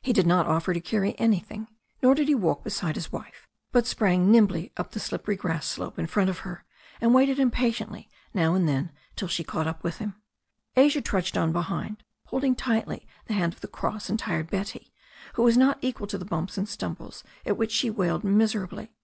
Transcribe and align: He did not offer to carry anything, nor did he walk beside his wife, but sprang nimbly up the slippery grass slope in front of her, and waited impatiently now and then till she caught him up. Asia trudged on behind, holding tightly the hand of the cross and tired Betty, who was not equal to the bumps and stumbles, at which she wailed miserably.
He 0.00 0.14
did 0.14 0.26
not 0.26 0.46
offer 0.46 0.72
to 0.72 0.80
carry 0.80 1.14
anything, 1.18 1.68
nor 2.02 2.14
did 2.14 2.26
he 2.28 2.34
walk 2.34 2.64
beside 2.64 2.94
his 2.94 3.12
wife, 3.12 3.46
but 3.70 3.86
sprang 3.86 4.30
nimbly 4.30 4.72
up 4.78 4.92
the 4.92 4.98
slippery 4.98 5.36
grass 5.36 5.66
slope 5.66 5.98
in 5.98 6.06
front 6.06 6.30
of 6.30 6.38
her, 6.38 6.64
and 7.02 7.12
waited 7.12 7.38
impatiently 7.38 8.08
now 8.32 8.54
and 8.54 8.66
then 8.66 8.92
till 9.14 9.28
she 9.28 9.44
caught 9.44 9.66
him 9.66 10.08
up. 10.08 10.14
Asia 10.74 11.02
trudged 11.02 11.36
on 11.36 11.52
behind, 11.52 12.02
holding 12.28 12.54
tightly 12.54 13.06
the 13.26 13.34
hand 13.34 13.52
of 13.52 13.60
the 13.60 13.68
cross 13.68 14.08
and 14.08 14.18
tired 14.18 14.48
Betty, 14.50 14.90
who 15.34 15.42
was 15.42 15.58
not 15.58 15.76
equal 15.82 16.06
to 16.06 16.16
the 16.16 16.24
bumps 16.24 16.56
and 16.56 16.66
stumbles, 16.66 17.22
at 17.44 17.58
which 17.58 17.70
she 17.72 17.90
wailed 17.90 18.24
miserably. 18.24 18.94